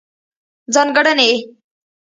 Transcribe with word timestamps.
ځانګړنې: 0.73 1.29